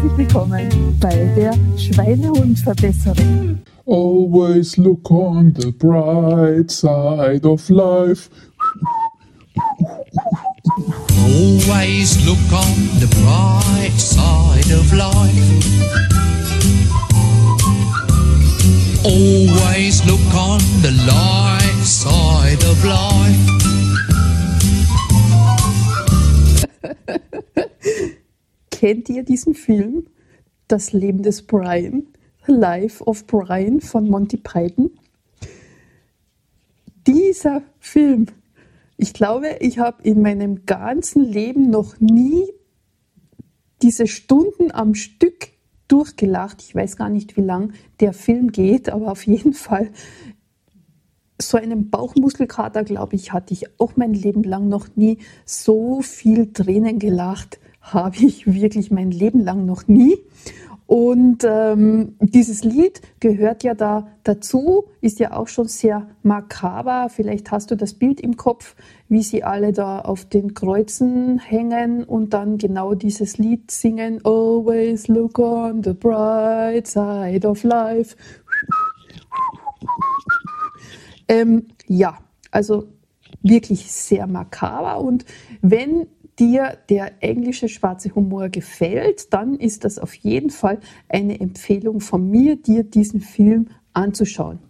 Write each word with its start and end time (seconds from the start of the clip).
Herzlich 0.00 0.28
willkommen 0.28 0.96
bei 1.00 1.24
der 1.34 1.52
Schweinehundverbesserung. 1.76 3.58
Always 3.84 4.76
look 4.76 5.10
on 5.10 5.52
the 5.58 5.72
bright 5.72 6.70
side 6.70 7.44
of 7.44 7.68
life. 7.68 8.30
Always 11.26 12.24
look 12.24 12.38
on 12.52 12.88
the 13.00 13.08
bright 13.08 13.98
side 13.98 14.70
of 14.70 14.92
life. 14.92 15.34
Always 19.02 20.04
look 20.04 20.32
on 20.32 20.60
the 20.82 20.92
light 21.08 21.84
side 21.84 22.62
of 22.70 22.84
life. 22.84 23.67
Kennt 28.78 29.08
ihr 29.08 29.24
diesen 29.24 29.54
Film? 29.54 30.06
Das 30.68 30.92
Leben 30.92 31.24
des 31.24 31.42
Brian? 31.42 32.06
Life 32.46 33.02
of 33.02 33.26
Brian 33.26 33.80
von 33.80 34.08
Monty 34.08 34.36
Python? 34.36 34.92
Dieser 37.04 37.62
Film, 37.80 38.26
ich 38.96 39.14
glaube, 39.14 39.56
ich 39.58 39.80
habe 39.80 40.04
in 40.04 40.22
meinem 40.22 40.64
ganzen 40.64 41.24
Leben 41.24 41.70
noch 41.70 41.98
nie 41.98 42.44
diese 43.82 44.06
Stunden 44.06 44.70
am 44.70 44.94
Stück 44.94 45.48
durchgelacht. 45.88 46.62
Ich 46.62 46.72
weiß 46.72 46.96
gar 46.96 47.08
nicht, 47.08 47.36
wie 47.36 47.42
lang 47.42 47.72
der 47.98 48.12
Film 48.12 48.52
geht, 48.52 48.90
aber 48.90 49.10
auf 49.10 49.26
jeden 49.26 49.54
Fall 49.54 49.90
so 51.42 51.58
einen 51.58 51.90
Bauchmuskelkater, 51.90 52.84
glaube 52.84 53.16
ich, 53.16 53.32
hatte 53.32 53.54
ich 53.54 53.80
auch 53.80 53.96
mein 53.96 54.14
Leben 54.14 54.44
lang 54.44 54.68
noch 54.68 54.86
nie. 54.94 55.18
So 55.44 56.00
viel 56.00 56.52
Tränen 56.52 57.00
gelacht 57.00 57.58
habe 57.92 58.16
ich 58.16 58.46
wirklich 58.46 58.90
mein 58.90 59.10
Leben 59.10 59.40
lang 59.40 59.66
noch 59.66 59.88
nie. 59.88 60.18
Und 60.88 61.44
ähm, 61.46 62.16
dieses 62.18 62.64
Lied 62.64 63.02
gehört 63.20 63.62
ja 63.62 63.74
da 63.74 64.08
dazu, 64.24 64.84
ist 65.02 65.18
ja 65.18 65.36
auch 65.36 65.48
schon 65.48 65.68
sehr 65.68 66.08
makaber. 66.22 67.10
Vielleicht 67.10 67.50
hast 67.50 67.70
du 67.70 67.76
das 67.76 67.92
Bild 67.92 68.22
im 68.22 68.38
Kopf, 68.38 68.74
wie 69.06 69.22
sie 69.22 69.44
alle 69.44 69.72
da 69.72 70.00
auf 70.00 70.24
den 70.24 70.54
Kreuzen 70.54 71.38
hängen 71.40 72.04
und 72.04 72.32
dann 72.32 72.56
genau 72.56 72.94
dieses 72.94 73.36
Lied 73.36 73.70
singen. 73.70 74.24
Always 74.24 75.08
look 75.08 75.38
on 75.38 75.82
the 75.82 75.92
bright 75.92 76.86
side 76.86 77.46
of 77.46 77.62
life. 77.64 78.16
Ähm, 81.28 81.66
ja, 81.86 82.16
also 82.50 82.88
wirklich 83.42 83.92
sehr 83.92 84.26
makaber. 84.26 85.00
Und 85.00 85.26
wenn 85.60 86.06
dir 86.38 86.78
der 86.88 87.22
englische 87.22 87.68
schwarze 87.68 88.14
Humor 88.14 88.48
gefällt, 88.48 89.32
dann 89.32 89.54
ist 89.54 89.84
das 89.84 89.98
auf 89.98 90.14
jeden 90.14 90.50
Fall 90.50 90.78
eine 91.08 91.40
Empfehlung 91.40 92.00
von 92.00 92.28
mir, 92.30 92.56
dir 92.56 92.84
diesen 92.84 93.20
Film 93.20 93.68
anzuschauen 93.92 94.60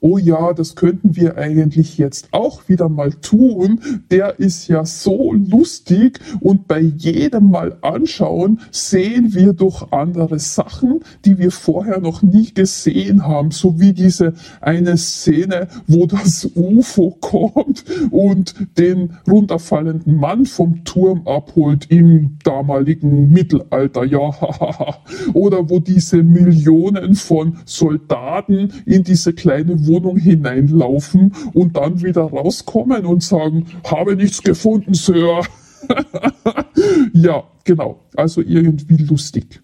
oh 0.00 0.18
ja, 0.18 0.52
das 0.52 0.76
könnten 0.76 1.16
wir 1.16 1.36
eigentlich 1.36 1.98
jetzt 1.98 2.28
auch 2.32 2.68
wieder 2.68 2.88
mal 2.88 3.12
tun. 3.12 3.80
Der 4.10 4.38
ist 4.38 4.68
ja 4.68 4.84
so 4.84 5.32
lustig 5.32 6.20
und 6.40 6.68
bei 6.68 6.80
jedem 6.80 7.50
Mal 7.50 7.76
anschauen 7.82 8.60
sehen 8.70 9.34
wir 9.34 9.52
doch 9.52 9.92
andere 9.92 10.38
Sachen, 10.38 11.00
die 11.24 11.38
wir 11.38 11.50
vorher 11.50 12.00
noch 12.00 12.22
nie 12.22 12.52
gesehen 12.52 13.26
haben. 13.26 13.50
So 13.50 13.80
wie 13.80 13.92
diese 13.92 14.34
eine 14.60 14.96
Szene, 14.96 15.68
wo 15.86 16.06
das 16.06 16.48
UFO 16.54 17.10
kommt 17.20 17.84
und 18.10 18.54
den 18.78 19.14
runterfallenden 19.26 20.16
Mann 20.16 20.46
vom 20.46 20.84
Turm 20.84 21.26
abholt 21.26 21.90
im 21.90 22.38
damaligen 22.44 23.32
Mittelalter. 23.32 24.04
Ja, 24.04 24.30
oder 25.34 25.68
wo 25.70 25.80
diese 25.80 26.22
Millionen 26.22 27.14
von 27.14 27.58
Soldaten 27.64 28.72
in 28.86 29.04
diese 29.04 29.32
kleine 29.32 29.73
Wohnung 29.86 30.16
hineinlaufen 30.16 31.34
und 31.52 31.76
dann 31.76 32.02
wieder 32.02 32.22
rauskommen 32.22 33.06
und 33.06 33.22
sagen, 33.22 33.66
habe 33.84 34.16
nichts 34.16 34.42
gefunden, 34.42 34.94
Sir. 34.94 35.42
ja, 37.12 37.44
genau. 37.64 38.00
Also 38.16 38.40
irgendwie 38.40 38.96
lustig. 38.96 39.60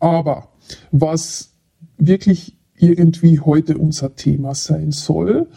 Aber 0.00 0.48
was 0.90 1.54
wirklich 1.98 2.56
irgendwie 2.80 3.40
heute 3.40 3.76
unser 3.76 4.14
Thema 4.14 4.54
sein 4.54 4.92
soll, 4.92 5.48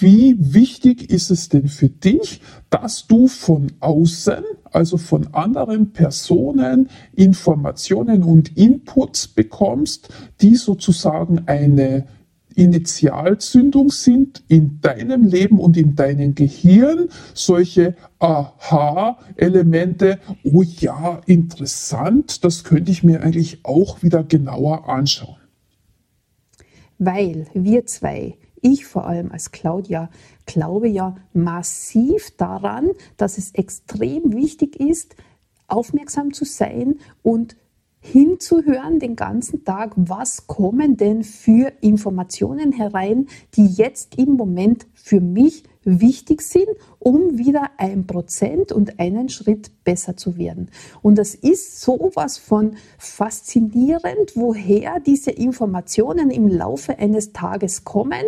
wie 0.00 0.36
wichtig 0.38 1.10
ist 1.10 1.30
es 1.30 1.48
denn 1.48 1.68
für 1.68 1.88
dich, 1.88 2.40
dass 2.70 3.06
du 3.06 3.28
von 3.28 3.72
außen, 3.80 4.42
also 4.72 4.96
von 4.96 5.32
anderen 5.32 5.92
Personen, 5.92 6.88
Informationen 7.14 8.24
und 8.24 8.56
Inputs 8.56 9.28
bekommst, 9.28 10.08
die 10.40 10.56
sozusagen 10.56 11.42
eine 11.46 12.06
Initialzündung 12.56 13.90
sind 13.90 14.42
in 14.48 14.80
deinem 14.80 15.24
Leben 15.24 15.58
und 15.58 15.76
in 15.76 15.94
deinem 15.94 16.34
Gehirn 16.34 17.08
solche 17.34 17.96
Aha-Elemente, 18.18 20.18
oh 20.44 20.62
ja, 20.62 21.20
interessant, 21.26 22.44
das 22.44 22.64
könnte 22.64 22.90
ich 22.90 23.02
mir 23.02 23.22
eigentlich 23.22 23.64
auch 23.64 24.02
wieder 24.02 24.24
genauer 24.24 24.88
anschauen. 24.88 25.36
Weil 26.98 27.46
wir 27.54 27.86
zwei, 27.86 28.36
ich 28.60 28.86
vor 28.86 29.06
allem 29.06 29.32
als 29.32 29.50
Claudia, 29.50 30.10
glaube 30.46 30.88
ja 30.88 31.16
massiv 31.32 32.36
daran, 32.36 32.90
dass 33.16 33.38
es 33.38 33.52
extrem 33.52 34.34
wichtig 34.34 34.80
ist, 34.80 35.16
aufmerksam 35.66 36.32
zu 36.32 36.44
sein 36.44 36.96
und 37.22 37.56
hinzuhören 38.04 38.98
den 38.98 39.16
ganzen 39.16 39.64
Tag, 39.64 39.92
was 39.96 40.46
kommen 40.46 40.96
denn 40.98 41.24
für 41.24 41.72
Informationen 41.80 42.72
herein, 42.72 43.26
die 43.56 43.66
jetzt 43.66 44.18
im 44.18 44.34
Moment 44.34 44.86
für 44.94 45.20
mich 45.20 45.64
wichtig 45.84 46.42
sind, 46.42 46.68
um 46.98 47.38
wieder 47.38 47.70
ein 47.76 48.06
Prozent 48.06 48.72
und 48.72 48.98
einen 48.98 49.28
Schritt 49.28 49.70
besser 49.84 50.16
zu 50.16 50.38
werden. 50.38 50.70
Und 51.02 51.18
das 51.18 51.34
ist 51.34 51.80
sowas 51.80 52.38
von 52.38 52.76
faszinierend, 52.98 54.32
woher 54.34 55.00
diese 55.00 55.30
Informationen 55.30 56.30
im 56.30 56.48
Laufe 56.48 56.98
eines 56.98 57.32
Tages 57.32 57.84
kommen. 57.84 58.24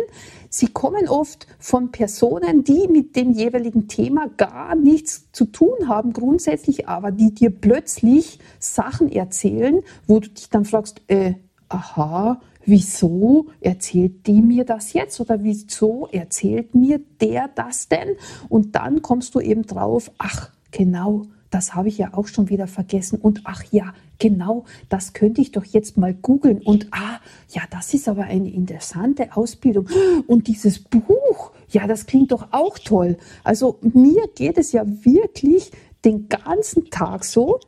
Sie 0.49 0.67
kommen 0.67 1.07
oft 1.07 1.47
von 1.59 1.91
Personen, 1.91 2.63
die 2.63 2.87
mit 2.87 3.15
dem 3.15 3.31
jeweiligen 3.31 3.87
Thema 3.87 4.29
gar 4.37 4.75
nichts 4.75 5.31
zu 5.31 5.45
tun 5.45 5.87
haben 5.87 6.13
grundsätzlich, 6.13 6.87
aber 6.87 7.11
die 7.11 7.33
dir 7.33 7.49
plötzlich 7.49 8.39
Sachen 8.59 9.11
erzählen, 9.11 9.81
wo 10.07 10.19
du 10.19 10.29
dich 10.29 10.49
dann 10.49 10.65
fragst, 10.65 11.01
äh, 11.07 11.33
aha, 11.69 12.41
wieso 12.65 13.47
erzählt 13.61 14.27
die 14.27 14.41
mir 14.41 14.65
das 14.65 14.93
jetzt 14.93 15.19
oder 15.19 15.43
wieso 15.43 16.07
erzählt 16.11 16.75
mir 16.75 16.99
der 17.21 17.49
das 17.55 17.87
denn? 17.87 18.15
Und 18.49 18.75
dann 18.75 19.01
kommst 19.01 19.35
du 19.35 19.39
eben 19.39 19.65
drauf, 19.65 20.11
ach 20.17 20.51
genau, 20.71 21.25
das 21.49 21.75
habe 21.75 21.87
ich 21.87 21.97
ja 21.97 22.13
auch 22.13 22.27
schon 22.27 22.49
wieder 22.49 22.67
vergessen. 22.67 23.19
Und 23.19 23.41
ach 23.45 23.63
ja, 23.71 23.93
genau, 24.19 24.65
das 24.89 25.13
könnte 25.13 25.41
ich 25.41 25.51
doch 25.51 25.63
jetzt 25.63 25.97
mal 25.97 26.13
googeln. 26.13 26.59
Und 26.61 26.87
ah, 26.91 27.19
ja, 27.49 27.61
das 27.69 27.93
ist 27.93 28.09
aber 28.09 28.23
eine 28.23 28.51
interessante 28.51 29.35
Ausbildung. 29.35 29.87
Und 30.27 30.47
dieses 30.47 30.79
Buch, 30.79 31.51
ja, 31.69 31.87
das 31.87 32.05
klingt 32.05 32.31
doch 32.31 32.49
auch 32.51 32.77
toll. 32.79 33.17
Also 33.43 33.79
mir 33.81 34.27
geht 34.35 34.57
es 34.57 34.71
ja 34.71 34.83
wirklich 34.85 35.71
den 36.03 36.27
ganzen 36.27 36.89
Tag 36.89 37.23
so, 37.23 37.59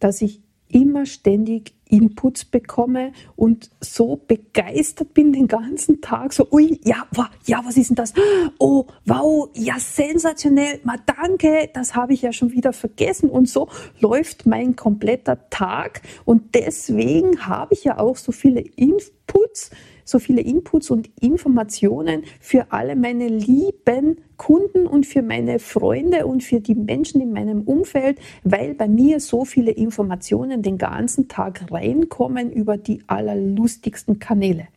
dass 0.00 0.20
ich 0.20 0.42
immer 0.68 1.06
ständig 1.06 1.74
Inputs 1.94 2.44
bekomme 2.44 3.12
und 3.36 3.70
so 3.80 4.20
begeistert 4.26 5.14
bin 5.14 5.32
den 5.32 5.46
ganzen 5.46 6.00
Tag, 6.00 6.32
so, 6.32 6.48
ui, 6.50 6.80
ja, 6.82 7.06
wow, 7.12 7.26
ja, 7.46 7.62
was 7.64 7.76
ist 7.76 7.90
denn 7.90 7.94
das? 7.94 8.12
Oh, 8.58 8.86
wow, 9.04 9.48
ja, 9.54 9.78
sensationell, 9.78 10.80
ma 10.82 10.96
danke, 11.06 11.70
das 11.72 11.94
habe 11.94 12.12
ich 12.12 12.22
ja 12.22 12.32
schon 12.32 12.50
wieder 12.50 12.72
vergessen 12.72 13.30
und 13.30 13.48
so 13.48 13.68
läuft 14.00 14.44
mein 14.44 14.74
kompletter 14.74 15.48
Tag 15.50 16.02
und 16.24 16.56
deswegen 16.56 17.46
habe 17.46 17.74
ich 17.74 17.84
ja 17.84 17.98
auch 17.98 18.16
so 18.16 18.32
viele 18.32 18.60
Inputs, 18.60 19.70
so 20.04 20.18
viele 20.18 20.42
Inputs 20.42 20.90
und 20.90 21.10
Informationen 21.20 22.24
für 22.40 22.72
alle 22.72 22.96
meine 22.96 23.28
lieben 23.28 24.18
Kunden 24.36 24.86
und 24.86 25.06
für 25.06 25.22
meine 25.22 25.58
Freunde 25.58 26.26
und 26.26 26.42
für 26.42 26.60
die 26.60 26.74
Menschen 26.74 27.20
in 27.20 27.32
meinem 27.32 27.62
Umfeld, 27.62 28.18
weil 28.42 28.74
bei 28.74 28.88
mir 28.88 29.20
so 29.20 29.44
viele 29.44 29.70
Informationen 29.70 30.62
den 30.62 30.78
ganzen 30.78 31.28
Tag 31.28 31.70
reinkommen 31.70 32.52
über 32.52 32.76
die 32.76 33.02
allerlustigsten 33.06 34.18
Kanäle. 34.18 34.68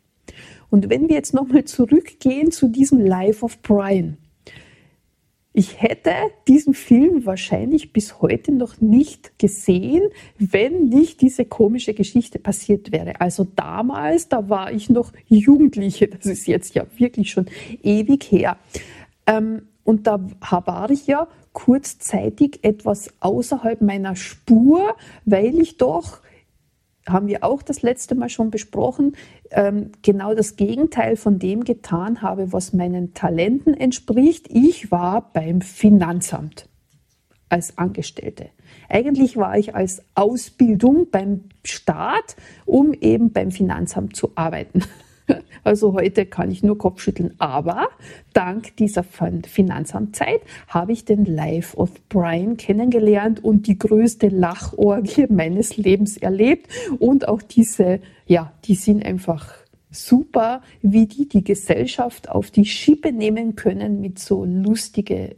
Und 0.70 0.90
wenn 0.90 1.08
wir 1.08 1.16
jetzt 1.16 1.34
nochmal 1.34 1.64
zurückgehen 1.66 2.52
zu 2.52 2.68
diesem 2.68 3.00
Life 3.00 3.44
of 3.44 3.62
Brian. 3.62 4.18
Ich 5.58 5.82
hätte 5.82 6.12
diesen 6.48 6.76
Film 6.76 7.26
wahrscheinlich 7.26 7.92
bis 7.92 8.22
heute 8.22 8.52
noch 8.52 8.80
nicht 8.80 9.40
gesehen, 9.40 10.04
wenn 10.38 10.90
nicht 10.90 11.22
diese 11.22 11.46
komische 11.46 11.96
Geschichte 11.96 12.38
passiert 12.38 12.92
wäre. 12.92 13.20
Also 13.20 13.48
damals, 13.56 14.30
da 14.30 14.50
war 14.50 14.72
ich 14.72 14.92
noch 14.92 15.12
Jugendliche, 15.28 16.10
das 16.10 16.28
ist 16.28 16.46
jetzt 16.46 16.76
ja 16.76 16.86
wirklich 16.98 17.32
schon 17.32 17.48
ewig 17.82 18.32
her. 18.32 18.58
Ähm, 19.26 19.64
und 19.84 20.06
da 20.06 20.20
war 20.48 20.92
ich 20.92 21.08
ja 21.08 21.28
kurzzeitig 21.54 22.60
etwas 22.62 23.10
außerhalb 23.20 23.82
meiner 23.82 24.16
Spur, 24.16 24.96
weil 25.26 25.60
ich 25.60 25.78
doch 25.78 26.20
haben 27.10 27.28
wir 27.28 27.44
auch 27.44 27.62
das 27.62 27.82
letzte 27.82 28.16
Mal 28.16 28.30
schon 28.30 28.52
besprochen, 28.52 29.16
ähm, 29.52 29.92
genau 30.02 30.34
das 30.36 30.56
Gegenteil 30.56 31.16
von 31.16 31.40
dem 31.40 31.64
getan 31.64 32.22
habe, 32.22 32.52
was 32.54 32.74
meinen 32.74 33.14
Talenten 33.14 33.74
entspricht. 33.74 34.48
Ich 34.50 34.92
war 34.92 35.32
beim 35.34 35.62
Finanzamt 35.62 36.68
als 37.50 37.78
Angestellte. 37.78 38.50
Eigentlich 38.90 39.38
war 39.38 39.58
ich 39.58 39.76
als 39.76 40.04
Ausbildung 40.16 41.10
beim 41.12 41.46
Staat, 41.64 42.36
um 42.66 42.94
eben 42.94 43.32
beim 43.32 43.52
Finanzamt 43.52 44.16
zu 44.16 44.32
arbeiten. 44.36 44.84
Also 45.64 45.94
heute 45.94 46.26
kann 46.26 46.50
ich 46.50 46.64
nur 46.64 46.78
Kopfschütteln. 46.78 47.34
Aber 47.40 47.90
dank 48.34 48.76
dieser 48.78 49.04
Finanzamtzeit 49.04 50.42
habe 50.68 50.94
ich 50.94 51.04
den 51.04 51.26
Life 51.26 51.76
of 51.76 51.92
Brian 52.08 52.56
kennengelernt 52.58 53.44
und 53.44 53.68
die 53.68 53.78
größte 53.78 54.30
Lachorgie 54.30 55.28
meines 55.30 55.76
Lebens 55.76 56.16
erlebt. 56.18 56.68
Und 57.00 57.28
auch 57.28 57.42
diese, 57.42 58.00
ja, 58.26 58.54
die 58.66 58.76
sind 58.76 59.06
einfach 59.06 59.54
super, 59.90 60.62
wie 60.82 61.08
die 61.08 61.28
die 61.28 61.44
Gesellschaft 61.44 62.30
auf 62.30 62.52
die 62.52 62.66
Schippe 62.66 63.12
nehmen 63.12 63.56
können 63.56 64.00
mit 64.00 64.20
so 64.20 64.46
lustige 64.46 65.36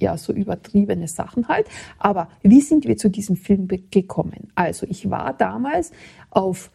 ja, 0.00 0.16
so 0.16 0.32
übertriebene 0.32 1.08
Sachen 1.08 1.48
halt. 1.48 1.66
Aber 1.98 2.30
wie 2.42 2.62
sind 2.62 2.86
wir 2.86 2.96
zu 2.96 3.10
diesem 3.10 3.36
Film 3.36 3.68
gekommen? 3.68 4.48
Also 4.54 4.86
ich 4.88 5.10
war 5.10 5.34
damals 5.34 5.92
auf 6.30 6.70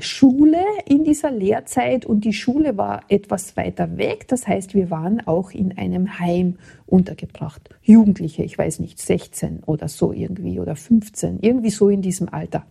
Schule 0.00 0.62
in 0.86 1.04
dieser 1.04 1.30
Lehrzeit 1.30 2.04
und 2.04 2.24
die 2.24 2.32
Schule 2.32 2.76
war 2.76 3.02
etwas 3.08 3.56
weiter 3.56 3.96
weg. 3.96 4.26
Das 4.26 4.46
heißt, 4.46 4.74
wir 4.74 4.90
waren 4.90 5.24
auch 5.26 5.52
in 5.52 5.78
einem 5.78 6.18
Heim 6.18 6.56
untergebracht. 6.86 7.68
Jugendliche, 7.82 8.42
ich 8.42 8.58
weiß 8.58 8.80
nicht, 8.80 8.98
16 8.98 9.62
oder 9.64 9.88
so 9.88 10.12
irgendwie 10.12 10.58
oder 10.58 10.74
15, 10.74 11.38
irgendwie 11.40 11.70
so 11.70 11.88
in 11.88 12.02
diesem 12.02 12.28
Alter. 12.28 12.66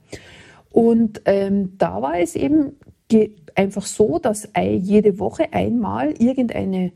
Und 0.72 1.22
ähm, 1.26 1.78
da 1.78 2.02
war 2.02 2.20
es 2.20 2.36
eben 2.36 2.74
einfach 3.56 3.86
so, 3.86 4.20
dass 4.20 4.50
jede 4.58 5.18
Woche 5.18 5.54
einmal 5.54 6.12
irgendeine 6.12 6.92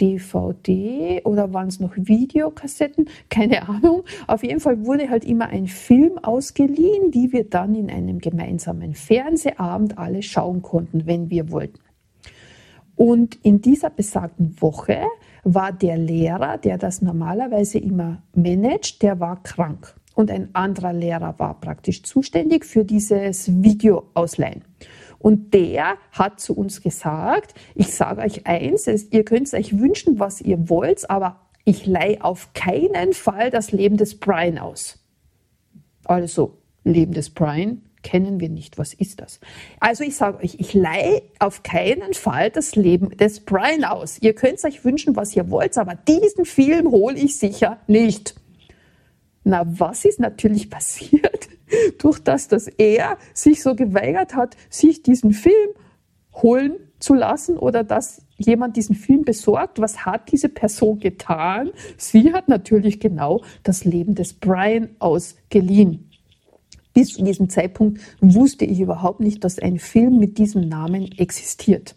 DVD 0.00 1.20
oder 1.24 1.52
waren 1.52 1.68
es 1.68 1.80
noch 1.80 1.92
Videokassetten? 1.96 3.08
Keine 3.28 3.68
Ahnung. 3.68 4.04
Auf 4.26 4.42
jeden 4.42 4.60
Fall 4.60 4.84
wurde 4.86 5.10
halt 5.10 5.24
immer 5.24 5.48
ein 5.48 5.66
Film 5.66 6.18
ausgeliehen, 6.18 7.10
die 7.10 7.32
wir 7.32 7.44
dann 7.48 7.74
in 7.74 7.90
einem 7.90 8.18
gemeinsamen 8.18 8.94
Fernsehabend 8.94 9.98
alle 9.98 10.22
schauen 10.22 10.62
konnten, 10.62 11.06
wenn 11.06 11.30
wir 11.30 11.50
wollten. 11.50 11.80
Und 12.96 13.38
in 13.42 13.62
dieser 13.62 13.88
besagten 13.88 14.60
Woche 14.60 15.04
war 15.42 15.72
der 15.72 15.96
Lehrer, 15.96 16.58
der 16.58 16.76
das 16.76 17.00
normalerweise 17.00 17.78
immer 17.78 18.22
managt, 18.34 19.02
der 19.02 19.20
war 19.20 19.42
krank. 19.42 19.94
Und 20.14 20.30
ein 20.30 20.50
anderer 20.52 20.92
Lehrer 20.92 21.34
war 21.38 21.58
praktisch 21.60 22.02
zuständig 22.02 22.66
für 22.66 22.84
dieses 22.84 23.62
Videoausleihen. 23.62 24.62
Und 25.20 25.54
der 25.54 25.98
hat 26.12 26.40
zu 26.40 26.56
uns 26.56 26.82
gesagt, 26.82 27.54
ich 27.74 27.94
sage 27.94 28.22
euch 28.22 28.46
eins, 28.46 28.88
ihr 28.88 29.24
könnt 29.24 29.52
euch 29.54 29.78
wünschen, 29.78 30.18
was 30.18 30.40
ihr 30.40 30.68
wollt, 30.68 31.08
aber 31.10 31.40
ich 31.64 31.86
leihe 31.86 32.24
auf 32.24 32.52
keinen 32.54 33.12
Fall 33.12 33.50
das 33.50 33.70
Leben 33.70 33.98
des 33.98 34.18
Brian 34.18 34.58
aus. 34.58 34.98
Also, 36.04 36.58
Leben 36.84 37.12
des 37.12 37.30
Brian 37.30 37.82
kennen 38.02 38.40
wir 38.40 38.48
nicht. 38.48 38.78
Was 38.78 38.94
ist 38.94 39.20
das? 39.20 39.40
Also 39.78 40.04
ich 40.04 40.16
sage 40.16 40.42
euch, 40.42 40.56
ich 40.58 40.72
leihe 40.72 41.22
auf 41.38 41.62
keinen 41.62 42.14
Fall 42.14 42.50
das 42.50 42.74
Leben 42.74 43.10
des 43.10 43.40
Brian 43.40 43.84
aus. 43.84 44.18
Ihr 44.20 44.34
könnt 44.34 44.64
euch 44.64 44.84
wünschen, 44.84 45.16
was 45.16 45.36
ihr 45.36 45.50
wollt, 45.50 45.76
aber 45.76 45.94
diesen 45.94 46.46
Film 46.46 46.90
hole 46.90 47.16
ich 47.16 47.36
sicher 47.36 47.78
nicht. 47.86 48.34
Na, 49.44 49.64
was 49.66 50.04
ist 50.04 50.18
natürlich 50.18 50.70
passiert? 50.70 51.29
Durch 51.98 52.18
das, 52.18 52.48
dass 52.48 52.68
er 52.68 53.18
sich 53.34 53.62
so 53.62 53.74
geweigert 53.74 54.34
hat, 54.34 54.56
sich 54.68 55.02
diesen 55.02 55.32
Film 55.32 55.70
holen 56.32 56.76
zu 56.98 57.14
lassen 57.14 57.56
oder 57.56 57.84
dass 57.84 58.22
jemand 58.36 58.76
diesen 58.76 58.94
Film 58.94 59.22
besorgt. 59.22 59.80
Was 59.80 60.04
hat 60.04 60.32
diese 60.32 60.48
Person 60.48 60.98
getan? 60.98 61.70
Sie 61.96 62.32
hat 62.32 62.48
natürlich 62.48 63.00
genau 63.00 63.42
das 63.62 63.84
Leben 63.84 64.14
des 64.14 64.34
Brian 64.34 64.90
ausgeliehen. 64.98 66.10
Bis 66.92 67.14
zu 67.14 67.22
diesem 67.22 67.48
Zeitpunkt 67.48 68.00
wusste 68.20 68.64
ich 68.64 68.80
überhaupt 68.80 69.20
nicht, 69.20 69.44
dass 69.44 69.58
ein 69.58 69.78
Film 69.78 70.18
mit 70.18 70.38
diesem 70.38 70.68
Namen 70.68 71.10
existiert. 71.18 71.94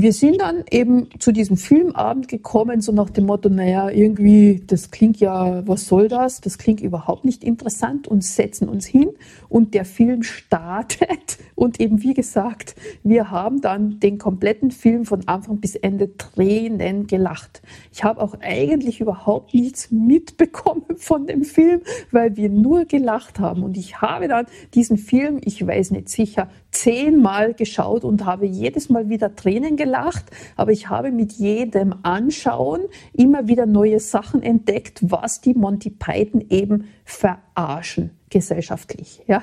Wir 0.00 0.14
sind 0.14 0.40
dann 0.40 0.64
eben 0.70 1.08
zu 1.18 1.30
diesem 1.30 1.58
Filmabend 1.58 2.26
gekommen, 2.26 2.80
so 2.80 2.90
nach 2.90 3.10
dem 3.10 3.26
Motto, 3.26 3.50
naja, 3.50 3.90
irgendwie, 3.90 4.62
das 4.66 4.90
klingt 4.90 5.20
ja, 5.20 5.66
was 5.68 5.88
soll 5.88 6.08
das? 6.08 6.40
Das 6.40 6.56
klingt 6.56 6.80
überhaupt 6.80 7.26
nicht 7.26 7.44
interessant 7.44 8.08
und 8.08 8.24
setzen 8.24 8.70
uns 8.70 8.86
hin 8.86 9.10
und 9.50 9.74
der 9.74 9.84
Film 9.84 10.22
startet 10.22 11.36
und 11.54 11.80
eben 11.80 12.02
wie 12.02 12.14
gesagt, 12.14 12.76
wir 13.02 13.30
haben 13.30 13.60
dann 13.60 14.00
den 14.00 14.16
kompletten 14.16 14.70
Film 14.70 15.04
von 15.04 15.28
Anfang 15.28 15.58
bis 15.58 15.74
Ende 15.74 16.16
Tränen 16.16 17.06
gelacht. 17.06 17.60
Ich 17.92 18.02
habe 18.02 18.22
auch 18.22 18.38
eigentlich 18.40 19.02
überhaupt 19.02 19.52
nichts 19.52 19.90
mitbekommen 19.90 20.96
von 20.96 21.26
dem 21.26 21.44
Film, 21.44 21.82
weil 22.10 22.38
wir 22.38 22.48
nur 22.48 22.86
gelacht 22.86 23.38
haben 23.38 23.62
und 23.62 23.76
ich 23.76 24.00
habe 24.00 24.28
dann 24.28 24.46
diesen 24.72 24.96
Film, 24.96 25.42
ich 25.44 25.66
weiß 25.66 25.90
nicht 25.90 26.08
sicher, 26.08 26.48
zehnmal 26.70 27.54
geschaut 27.54 28.04
und 28.04 28.24
habe 28.24 28.46
jedes 28.46 28.88
Mal 28.88 29.08
wieder 29.08 29.34
Tränen 29.34 29.76
gelacht, 29.76 30.26
aber 30.56 30.72
ich 30.72 30.88
habe 30.88 31.10
mit 31.10 31.32
jedem 31.32 31.94
Anschauen 32.02 32.82
immer 33.12 33.48
wieder 33.48 33.66
neue 33.66 34.00
Sachen 34.00 34.42
entdeckt, 34.42 34.98
was 35.02 35.40
die 35.40 35.54
Monty 35.54 35.90
Python 35.90 36.44
eben 36.48 36.88
verarschen 37.04 38.10
gesellschaftlich. 38.30 39.22
Ja, 39.26 39.42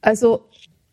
also 0.00 0.44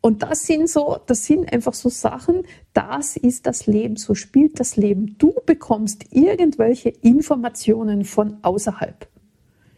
und 0.03 0.23
das 0.23 0.47
sind 0.47 0.67
so, 0.67 0.97
das 1.05 1.25
sind 1.25 1.53
einfach 1.53 1.75
so 1.75 1.89
Sachen, 1.89 2.43
das 2.73 3.15
ist 3.17 3.45
das 3.45 3.67
Leben, 3.67 3.97
so 3.97 4.15
spielt 4.15 4.59
das 4.59 4.75
Leben. 4.75 5.15
Du 5.19 5.35
bekommst 5.45 6.05
irgendwelche 6.09 6.89
Informationen 6.89 8.03
von 8.03 8.37
außerhalb. 8.41 9.07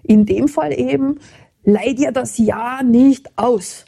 In 0.01 0.25
dem 0.25 0.47
Fall 0.47 0.79
eben, 0.79 1.19
leih 1.65 1.93
dir 1.93 2.13
das 2.13 2.37
Ja 2.37 2.83
nicht 2.83 3.37
aus 3.37 3.85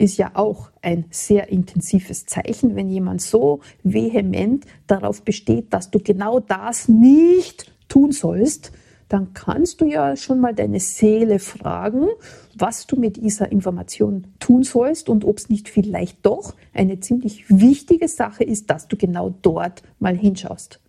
ist 0.00 0.16
ja 0.16 0.30
auch 0.34 0.70
ein 0.80 1.04
sehr 1.10 1.50
intensives 1.50 2.24
Zeichen, 2.24 2.74
wenn 2.74 2.88
jemand 2.88 3.20
so 3.20 3.60
vehement 3.82 4.64
darauf 4.86 5.22
besteht, 5.22 5.74
dass 5.74 5.90
du 5.90 5.98
genau 5.98 6.40
das 6.40 6.88
nicht 6.88 7.70
tun 7.88 8.10
sollst, 8.10 8.72
dann 9.10 9.34
kannst 9.34 9.80
du 9.80 9.86
ja 9.86 10.16
schon 10.16 10.40
mal 10.40 10.54
deine 10.54 10.80
Seele 10.80 11.38
fragen, 11.38 12.06
was 12.56 12.86
du 12.86 12.96
mit 12.96 13.16
dieser 13.16 13.52
Information 13.52 14.28
tun 14.38 14.62
sollst 14.62 15.08
und 15.08 15.24
ob 15.24 15.36
es 15.36 15.50
nicht 15.50 15.68
vielleicht 15.68 16.24
doch 16.24 16.54
eine 16.72 17.00
ziemlich 17.00 17.44
wichtige 17.50 18.08
Sache 18.08 18.44
ist, 18.44 18.70
dass 18.70 18.88
du 18.88 18.96
genau 18.96 19.34
dort 19.42 19.82
mal 19.98 20.16
hinschaust. 20.16 20.80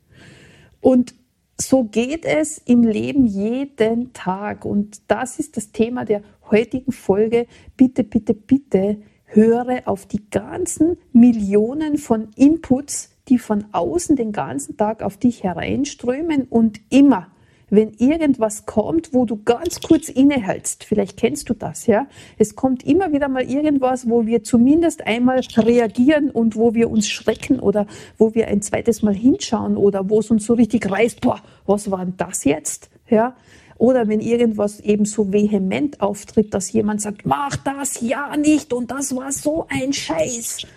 Und 0.79 1.15
so 1.61 1.83
geht 1.83 2.25
es 2.25 2.57
im 2.57 2.83
Leben 2.83 3.25
jeden 3.25 4.13
Tag. 4.13 4.65
Und 4.65 5.01
das 5.07 5.39
ist 5.39 5.57
das 5.57 5.71
Thema 5.71 6.05
der 6.05 6.21
heutigen 6.49 6.91
Folge. 6.91 7.47
Bitte, 7.77 8.03
bitte, 8.03 8.33
bitte 8.33 8.97
höre 9.25 9.83
auf 9.85 10.05
die 10.05 10.29
ganzen 10.29 10.97
Millionen 11.13 11.97
von 11.97 12.29
Inputs, 12.35 13.15
die 13.29 13.37
von 13.37 13.65
außen 13.71 14.15
den 14.15 14.31
ganzen 14.31 14.75
Tag 14.75 15.03
auf 15.03 15.17
dich 15.17 15.43
hereinströmen 15.43 16.47
und 16.49 16.81
immer 16.89 17.27
wenn 17.71 17.93
irgendwas 17.97 18.65
kommt, 18.65 19.13
wo 19.13 19.25
du 19.25 19.41
ganz 19.43 19.81
kurz 19.81 20.09
innehältst, 20.09 20.83
vielleicht 20.83 21.17
kennst 21.17 21.49
du 21.49 21.55
das, 21.55 21.87
ja. 21.87 22.05
Es 22.37 22.55
kommt 22.55 22.83
immer 22.83 23.11
wieder 23.13 23.29
mal 23.29 23.49
irgendwas, 23.49 24.07
wo 24.07 24.25
wir 24.25 24.43
zumindest 24.43 25.07
einmal 25.07 25.41
reagieren 25.57 26.29
und 26.29 26.55
wo 26.55 26.75
wir 26.75 26.91
uns 26.91 27.09
schrecken 27.09 27.59
oder 27.59 27.87
wo 28.17 28.35
wir 28.35 28.49
ein 28.49 28.61
zweites 28.61 29.01
Mal 29.01 29.15
hinschauen 29.15 29.77
oder 29.77 30.09
wo 30.09 30.19
es 30.19 30.29
uns 30.29 30.45
so 30.45 30.53
richtig 30.53 30.91
reißt, 30.91 31.21
boah, 31.21 31.41
was 31.65 31.89
war 31.89 32.05
denn 32.05 32.15
das 32.17 32.43
jetzt? 32.43 32.89
Ja. 33.09 33.35
Oder 33.77 34.07
wenn 34.07 34.19
irgendwas 34.19 34.79
eben 34.81 35.05
so 35.05 35.31
vehement 35.31 36.01
auftritt, 36.01 36.53
dass 36.53 36.71
jemand 36.71 37.01
sagt, 37.01 37.25
mach 37.25 37.55
das 37.55 38.01
ja 38.01 38.35
nicht 38.37 38.73
und 38.73 38.91
das 38.91 39.15
war 39.15 39.31
so 39.31 39.65
ein 39.69 39.93
Scheiß. 39.93 40.67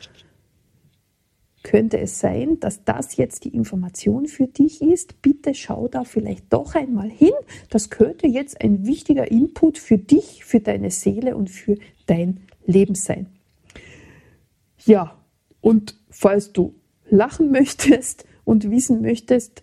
Könnte 1.65 1.99
es 1.99 2.21
sein, 2.21 2.61
dass 2.61 2.85
das 2.85 3.17
jetzt 3.17 3.47
die 3.47 3.57
Information 3.57 4.27
für 4.27 4.47
dich 4.47 4.83
ist? 4.83 5.23
Bitte 5.23 5.55
schau 5.55 5.89
da 5.89 6.05
vielleicht 6.05 6.53
doch 6.53 6.75
einmal 6.75 7.09
hin. 7.09 7.33
Das 7.71 7.89
könnte 7.89 8.27
jetzt 8.27 8.61
ein 8.61 8.87
wichtiger 8.87 9.31
Input 9.31 9.79
für 9.79 9.97
dich, 9.97 10.45
für 10.45 10.61
deine 10.61 10.91
Seele 10.91 11.35
und 11.35 11.49
für 11.49 11.77
dein 12.05 12.41
Leben 12.67 12.95
sein. 12.95 13.29
Ja, 14.85 15.19
und 15.63 15.99
falls 16.11 16.53
du 16.53 16.75
lachen 17.09 17.51
möchtest 17.51 18.27
und 18.45 18.71
wissen 18.71 19.01
möchtest, 19.01 19.63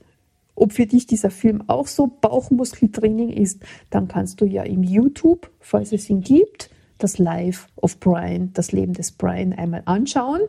ob 0.55 0.73
für 0.73 0.87
dich 0.87 1.05
dieser 1.05 1.29
Film 1.29 1.63
auch 1.67 1.85
so 1.85 2.07
Bauchmuskeltraining 2.07 3.29
ist, 3.29 3.61
dann 3.91 4.07
kannst 4.07 4.41
du 4.41 4.45
ja 4.45 4.63
im 4.63 4.81
YouTube, 4.81 5.51
falls 5.59 5.91
es 5.91 6.09
ihn 6.09 6.21
gibt, 6.21 6.71
das 6.97 7.19
Live 7.19 7.67
of 7.75 7.99
Brian, 7.99 8.53
das 8.53 8.71
Leben 8.71 8.93
des 8.93 9.11
Brian 9.11 9.53
einmal 9.53 9.83
anschauen. 9.85 10.41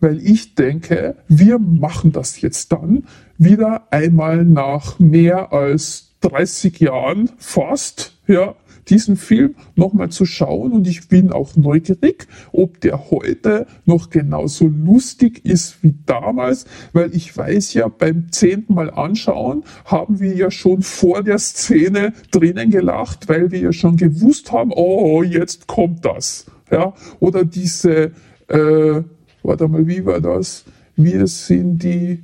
Weil 0.00 0.20
ich 0.20 0.54
denke, 0.54 1.16
wir 1.28 1.58
machen 1.58 2.12
das 2.12 2.40
jetzt 2.40 2.72
dann 2.72 3.04
wieder 3.36 3.92
einmal 3.92 4.44
nach 4.44 4.98
mehr 4.98 5.52
als 5.52 6.14
30 6.20 6.80
Jahren 6.80 7.30
fast, 7.38 8.16
ja, 8.26 8.54
diesen 8.88 9.16
Film 9.16 9.54
nochmal 9.76 10.08
zu 10.10 10.24
schauen 10.24 10.72
und 10.72 10.86
ich 10.86 11.08
bin 11.08 11.32
auch 11.32 11.56
neugierig, 11.56 12.26
ob 12.52 12.80
der 12.80 13.10
heute 13.10 13.66
noch 13.84 14.10
genauso 14.10 14.66
lustig 14.66 15.44
ist 15.44 15.82
wie 15.82 15.94
damals, 16.06 16.66
weil 16.92 17.14
ich 17.14 17.36
weiß 17.36 17.74
ja, 17.74 17.88
beim 17.88 18.32
zehnten 18.32 18.74
Mal 18.74 18.90
anschauen 18.90 19.64
haben 19.84 20.20
wir 20.20 20.34
ja 20.34 20.50
schon 20.50 20.82
vor 20.82 21.22
der 21.22 21.38
Szene 21.38 22.12
drinnen 22.30 22.70
gelacht, 22.70 23.28
weil 23.28 23.50
wir 23.50 23.60
ja 23.60 23.72
schon 23.72 23.96
gewusst 23.96 24.52
haben, 24.52 24.72
oh, 24.74 25.22
jetzt 25.22 25.66
kommt 25.66 26.04
das. 26.04 26.46
Ja, 26.70 26.92
oder 27.18 27.44
diese, 27.44 28.12
äh, 28.48 29.02
warte 29.48 29.66
mal, 29.66 29.86
wie 29.88 30.04
war 30.04 30.20
das? 30.20 30.64
Wir 30.94 31.26
sind 31.26 31.82
die 31.82 32.22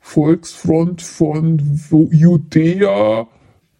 Volksfront 0.00 1.02
von 1.02 1.80
Judäa. 2.10 3.28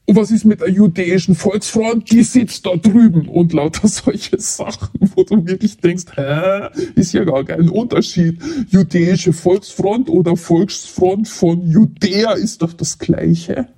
Und 0.08 0.14
was 0.16 0.30
ist 0.30 0.44
mit 0.44 0.60
der 0.60 0.70
jüdischen 0.70 1.34
Volksfront? 1.34 2.10
Die 2.12 2.22
sitzt 2.22 2.66
da 2.66 2.76
drüben 2.76 3.28
und 3.28 3.52
lauter 3.52 3.88
solche 3.88 4.38
Sachen, 4.38 4.90
wo 5.14 5.24
du 5.24 5.46
wirklich 5.46 5.78
denkst, 5.78 6.04
hä, 6.14 6.68
ist 6.94 7.12
ja 7.12 7.24
gar 7.24 7.44
kein 7.44 7.70
Unterschied. 7.70 8.40
Jüdische 8.68 9.32
Volksfront 9.32 10.10
oder 10.10 10.36
Volksfront 10.36 11.28
von 11.28 11.66
Judäa 11.66 12.32
ist 12.32 12.62
doch 12.62 12.74
das 12.74 12.98
Gleiche. 12.98 13.68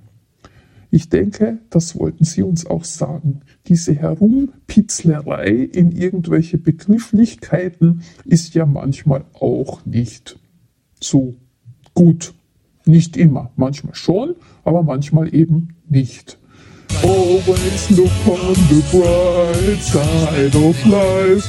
Ich 0.91 1.09
denke, 1.09 1.59
das 1.69 1.97
wollten 1.97 2.23
Sie 2.23 2.41
uns 2.41 2.65
auch 2.65 2.83
sagen. 2.83 3.41
Diese 3.67 3.93
Herumpitzlerei 3.93 5.49
in 5.49 5.91
irgendwelche 5.91 6.57
Begrifflichkeiten 6.57 8.01
ist 8.25 8.55
ja 8.55 8.65
manchmal 8.65 9.25
auch 9.33 9.85
nicht 9.85 10.39
so 10.99 11.35
gut. 11.93 12.33
Nicht 12.85 13.17
immer, 13.17 13.51
manchmal 13.55 13.93
schon, 13.93 14.35
aber 14.63 14.81
manchmal 14.81 15.33
eben 15.33 15.75
nicht. 15.87 16.39
Always 17.03 17.89
look 17.91 18.09
on 18.25 18.55
the 18.55 18.83
bright 18.91 19.81
side 19.83 20.55
of 20.57 20.85
life. 20.85 21.47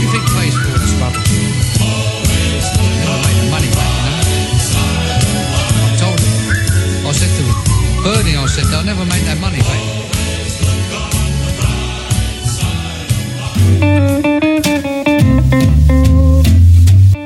You 0.00 0.08
think 0.12 0.24
baseball 0.36 0.76
is? 0.84 1.45
Bernie, 8.06 8.36
I 8.36 8.46
said, 8.46 8.66
they'll 8.66 8.84
never 8.84 9.04
make 9.06 9.24
that 9.24 9.40
money 9.40 9.58
back. 9.58 9.82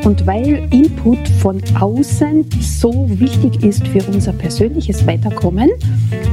Und 0.06 0.26
weil 0.26 0.66
Input 0.72 1.28
von 1.42 1.60
außen 1.78 2.46
so 2.62 3.06
wichtig 3.10 3.62
ist 3.62 3.86
für 3.88 4.02
unser 4.04 4.32
persönliches 4.32 5.06
Weiterkommen, 5.06 5.68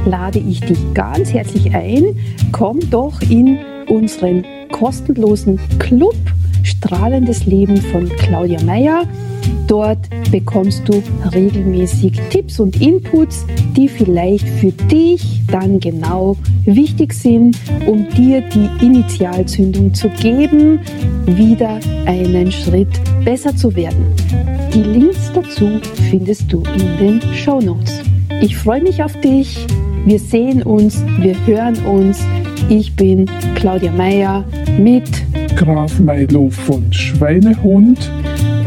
lade 0.06 0.38
ich 0.38 0.60
dich 0.60 0.78
ganz 0.94 1.30
herzlich 1.34 1.74
ein, 1.74 2.16
komm 2.50 2.80
doch 2.88 3.20
in 3.20 3.58
unseren 3.90 4.46
kostenlosen 4.72 5.60
Club 5.78 6.16
Strahlendes 6.62 7.44
Leben 7.44 7.76
von 7.76 8.08
Claudia 8.16 8.62
Meyer. 8.62 9.02
Dort 9.66 10.08
bekommst 10.30 10.82
du 10.86 11.02
regelmäßig 11.34 12.20
Tipps 12.30 12.60
und 12.60 12.80
Inputs, 12.80 13.46
die 13.76 13.88
vielleicht 13.88 14.48
für 14.48 14.72
dich 14.72 15.40
dann 15.46 15.80
genau 15.80 16.36
wichtig 16.64 17.12
sind, 17.12 17.58
um 17.86 18.08
dir 18.10 18.42
die 18.42 18.84
Initialzündung 18.84 19.94
zu 19.94 20.08
geben, 20.10 20.80
wieder 21.26 21.80
einen 22.06 22.52
Schritt 22.52 22.88
besser 23.24 23.54
zu 23.56 23.74
werden. 23.74 24.06
Die 24.74 24.82
Links 24.82 25.30
dazu 25.34 25.80
findest 26.10 26.52
du 26.52 26.62
in 26.74 26.98
den 26.98 27.34
Show 27.34 27.60
Notes. 27.60 28.00
Ich 28.42 28.56
freue 28.56 28.82
mich 28.82 29.02
auf 29.02 29.18
dich. 29.20 29.66
Wir 30.04 30.18
sehen 30.18 30.62
uns, 30.62 31.02
wir 31.20 31.34
hören 31.46 31.76
uns. 31.86 32.24
Ich 32.68 32.94
bin 32.94 33.26
Claudia 33.54 33.92
Meyer 33.92 34.44
mit 34.78 35.08
Graf 35.56 35.98
Milo 35.98 36.50
von 36.50 36.92
Schweinehund. 36.92 38.10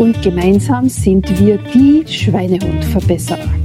Und 0.02 0.20
gemeinsam 0.24 0.90
sind 0.90 1.30
wir 1.40 1.60
die 1.60 2.04
Schweinehundverbesserer. 2.08 3.61